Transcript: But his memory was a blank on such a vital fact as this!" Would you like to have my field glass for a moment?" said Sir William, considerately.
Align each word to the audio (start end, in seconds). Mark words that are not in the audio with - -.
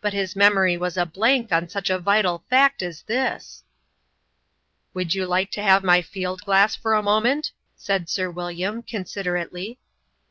But 0.00 0.14
his 0.14 0.34
memory 0.34 0.78
was 0.78 0.96
a 0.96 1.04
blank 1.04 1.52
on 1.52 1.68
such 1.68 1.90
a 1.90 1.98
vital 1.98 2.42
fact 2.48 2.80
as 2.82 3.02
this!" 3.02 3.64
Would 4.94 5.12
you 5.14 5.26
like 5.26 5.50
to 5.50 5.62
have 5.62 5.84
my 5.84 6.00
field 6.00 6.40
glass 6.40 6.74
for 6.74 6.94
a 6.94 7.02
moment?" 7.02 7.50
said 7.76 8.08
Sir 8.08 8.30
William, 8.30 8.82
considerately. 8.82 9.78